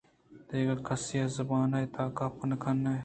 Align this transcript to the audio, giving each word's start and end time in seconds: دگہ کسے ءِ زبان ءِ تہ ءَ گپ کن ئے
دگہ 0.49 0.75
کسے 0.87 1.17
ءِ 1.29 1.33
زبان 1.35 1.71
ءِ 1.81 1.91
تہ 1.93 2.01
ءَ 2.05 2.15
گپ 2.17 2.33
کن 2.63 2.81
ئے 2.93 2.97